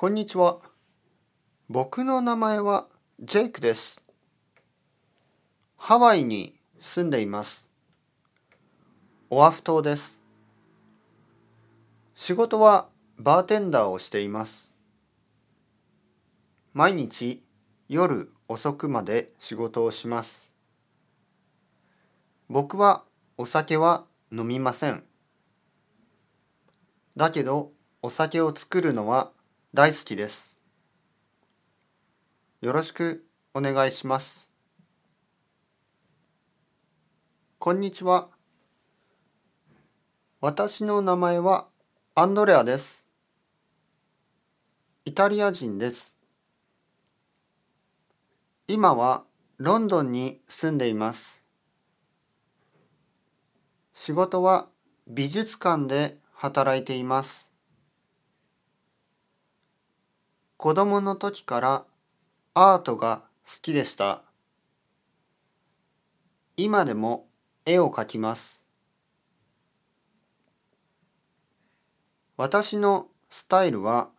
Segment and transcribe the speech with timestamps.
[0.00, 0.56] こんにちは。
[1.68, 2.86] 僕の名前は
[3.20, 4.02] ジェイクです。
[5.76, 7.68] ハワイに住んでいます。
[9.28, 10.18] オアフ島です。
[12.14, 14.72] 仕事はバーテンダーをしています。
[16.72, 17.44] 毎日
[17.90, 20.48] 夜遅くまで仕事をします。
[22.48, 23.04] 僕は
[23.36, 25.04] お酒は飲みません。
[27.18, 27.68] だけど
[28.00, 29.30] お酒を作るのは
[29.72, 30.56] 大好きです。
[32.60, 33.24] よろしく
[33.54, 34.50] お願いします。
[37.60, 38.30] こんにちは。
[40.40, 41.68] 私の名前は
[42.16, 43.06] アンドレアです。
[45.04, 46.16] イタリア人です。
[48.66, 49.22] 今は
[49.58, 51.44] ロンドンに住んでいます。
[53.92, 54.66] 仕事は
[55.06, 57.49] 美術館で働いています。
[60.62, 61.84] 子供の時から
[62.52, 64.24] アートが好きでした。
[66.58, 67.28] 今でも
[67.64, 68.62] 絵を描きます。
[72.36, 74.10] 私のスタイルは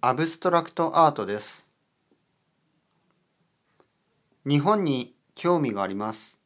[0.00, 1.70] アブストラクトアートです。
[4.48, 6.40] 日本に興味があります。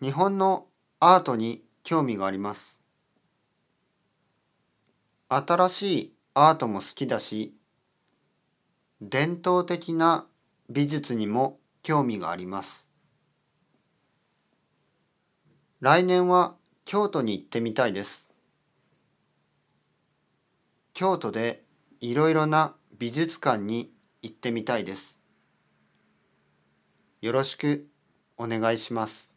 [0.00, 0.68] 日本の
[1.00, 2.80] アートに興味があります。
[5.28, 7.54] 新しいアートも好きだし、
[9.00, 10.26] 伝統的な
[10.68, 12.90] 美術にも興味があります。
[15.80, 18.28] 来年は京都に行ってみたいです。
[20.92, 21.64] 京都で
[22.02, 25.22] いろいろな美術館に行ってみたいです。
[27.22, 27.88] よろしく
[28.36, 29.35] お願いします。